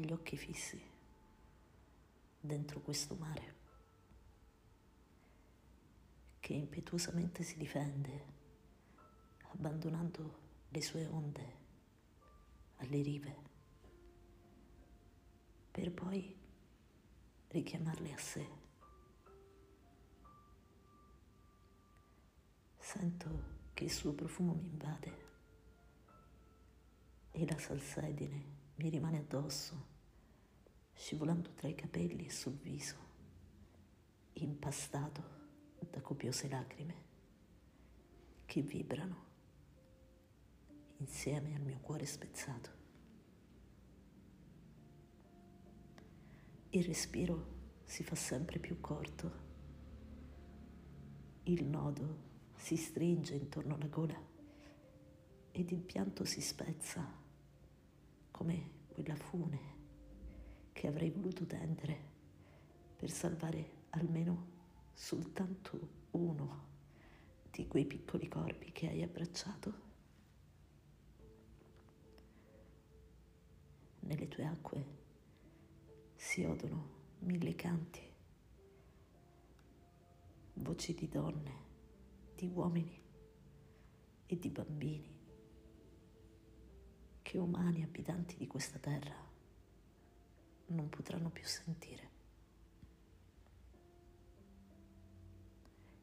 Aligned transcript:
gli 0.00 0.12
occhi 0.12 0.36
fissi 0.36 0.80
dentro 2.40 2.80
questo 2.80 3.14
mare 3.16 3.56
che 6.40 6.54
impetuosamente 6.54 7.42
si 7.42 7.58
difende, 7.58 8.24
abbandonando 9.50 10.38
le 10.68 10.80
sue 10.80 11.06
onde 11.06 11.56
alle 12.76 13.02
rive, 13.02 13.36
per 15.70 15.92
poi 15.92 16.34
richiamarle 17.48 18.12
a 18.12 18.18
sé. 18.18 18.48
Sento 22.78 23.56
che 23.74 23.84
il 23.84 23.92
suo 23.92 24.14
profumo 24.14 24.54
mi 24.54 24.64
invade 24.64 25.26
e 27.32 27.46
la 27.46 27.58
salsedine 27.58 28.56
mi 28.76 28.88
rimane 28.88 29.18
addosso, 29.18 29.96
scivolando 30.98 31.52
tra 31.54 31.68
i 31.68 31.76
capelli 31.76 32.26
e 32.26 32.30
sul 32.30 32.54
viso, 32.54 32.96
impastato 34.32 35.36
da 35.88 36.00
copiose 36.00 36.48
lacrime 36.48 37.06
che 38.44 38.62
vibrano 38.62 39.26
insieme 40.96 41.54
al 41.54 41.62
mio 41.62 41.78
cuore 41.78 42.04
spezzato. 42.04 42.70
Il 46.70 46.84
respiro 46.84 47.56
si 47.84 48.02
fa 48.02 48.16
sempre 48.16 48.58
più 48.58 48.80
corto, 48.80 49.46
il 51.44 51.64
nodo 51.64 52.26
si 52.56 52.76
stringe 52.76 53.34
intorno 53.34 53.76
alla 53.76 53.86
gola 53.86 54.20
ed 55.52 55.70
il 55.70 55.80
pianto 55.80 56.24
si 56.24 56.40
spezza 56.40 57.06
come 58.32 58.70
quella 58.88 59.14
fune 59.14 59.77
che 60.78 60.86
avrei 60.86 61.10
voluto 61.10 61.44
tendere 61.44 62.00
per 62.94 63.10
salvare 63.10 63.86
almeno 63.90 64.46
soltanto 64.92 65.88
uno 66.12 66.66
di 67.50 67.66
quei 67.66 67.84
piccoli 67.84 68.28
corpi 68.28 68.70
che 68.70 68.88
hai 68.88 69.02
abbracciato. 69.02 69.74
Nelle 73.98 74.28
tue 74.28 74.44
acque 74.44 74.86
si 76.14 76.44
odono 76.44 77.16
mille 77.22 77.56
canti, 77.56 78.12
voci 80.54 80.94
di 80.94 81.08
donne, 81.08 81.52
di 82.36 82.46
uomini 82.54 83.02
e 84.26 84.38
di 84.38 84.48
bambini 84.48 85.16
che 87.20 87.36
umani 87.36 87.82
abitanti 87.82 88.36
di 88.36 88.46
questa 88.46 88.78
terra 88.78 89.37
non 90.68 90.88
potranno 90.88 91.30
più 91.30 91.44
sentire. 91.44 92.10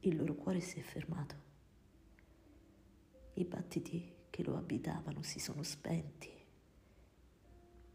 Il 0.00 0.16
loro 0.16 0.34
cuore 0.34 0.60
si 0.60 0.78
è 0.78 0.82
fermato. 0.82 1.48
I 3.34 3.44
battiti 3.44 4.14
che 4.30 4.42
lo 4.42 4.56
abitavano 4.56 5.22
si 5.22 5.38
sono 5.38 5.62
spenti 5.62 6.30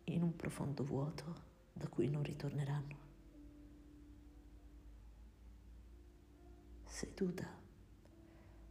in 0.05 0.21
un 0.21 0.35
profondo 0.35 0.83
vuoto 0.83 1.43
da 1.73 1.87
cui 1.87 2.09
non 2.09 2.23
ritorneranno. 2.23 3.03
Seduta 6.83 7.47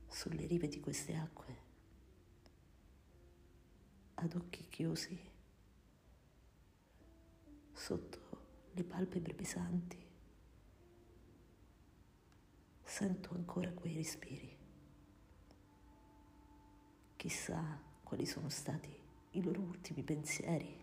sulle 0.07 0.47
rive 0.47 0.69
di 0.69 0.81
queste 0.81 1.15
acque, 1.17 1.57
ad 4.15 4.35
occhi 4.35 4.69
chiusi, 4.69 5.33
sotto 7.75 8.21
le 8.73 8.85
palpebre 8.85 9.35
pesanti, 9.35 10.03
sento 12.83 13.35
ancora 13.35 13.73
quei 13.73 13.95
respiri. 13.95 14.57
Chissà 17.17 17.81
quali 18.03 18.25
sono 18.25 18.49
stati 18.49 18.97
i 19.33 19.43
loro 19.43 19.61
ultimi 19.61 20.03
pensieri 20.03 20.83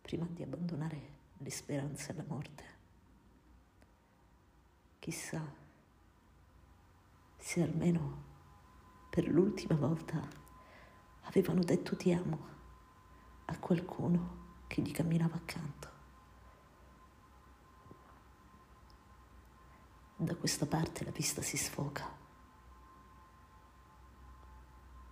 prima 0.00 0.26
di 0.26 0.42
abbandonare 0.42 1.18
le 1.38 1.50
speranze 1.50 2.10
alla 2.10 2.24
morte. 2.26 2.64
Chissà 4.98 5.42
se 7.36 7.62
almeno 7.62 8.28
per 9.08 9.28
l'ultima 9.28 9.76
volta 9.76 10.28
avevano 11.22 11.62
detto 11.62 11.96
ti 11.96 12.12
amo 12.12 12.48
a 13.46 13.58
qualcuno 13.58 14.39
che 14.70 14.82
gli 14.82 14.92
camminava 14.92 15.34
accanto. 15.34 15.88
Da 20.14 20.36
questa 20.36 20.64
parte 20.64 21.02
la 21.02 21.10
vista 21.10 21.42
si 21.42 21.56
sfoca. 21.56 22.08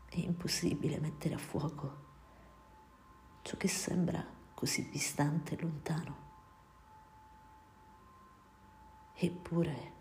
È 0.08 0.16
impossibile 0.16 1.00
mettere 1.00 1.34
a 1.34 1.38
fuoco 1.38 2.06
ciò 3.42 3.56
che 3.56 3.66
sembra 3.66 4.24
così 4.54 4.88
distante 4.90 5.56
e 5.56 5.60
lontano. 5.60 6.16
Eppure, 9.14 9.92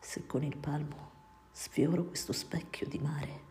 se 0.00 0.26
con 0.26 0.42
il 0.42 0.58
palmo 0.58 1.10
sfioro 1.50 2.04
questo 2.04 2.34
specchio 2.34 2.86
di 2.86 2.98
mare, 2.98 3.44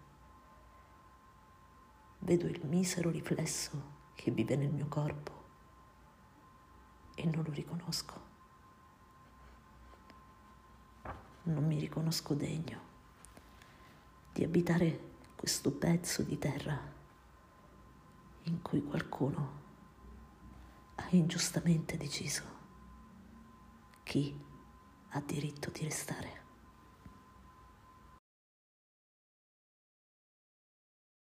vedo 2.20 2.46
il 2.46 2.64
misero 2.68 3.10
riflesso 3.10 4.01
che 4.16 4.32
vive 4.32 4.56
nel 4.56 4.72
mio 4.72 4.88
corpo 4.88 5.32
e 7.16 7.26
non 7.26 7.44
lo 7.44 7.52
riconosco. 7.52 8.30
Non 11.44 11.66
mi 11.66 11.80
riconosco 11.80 12.34
degno 12.34 12.80
di 14.32 14.44
abitare 14.44 15.10
questo 15.36 15.72
pezzo 15.72 16.22
di 16.24 16.38
terra 16.38 16.80
in 18.44 18.62
cui 18.62 18.84
qualcuno 18.84 19.60
ha 20.96 21.08
ingiustamente 21.12 21.98
deciso 21.98 22.44
chi 24.04 24.40
ha 25.10 25.22
diritto 25.22 25.70
di 25.72 25.84
restare. 25.84 26.41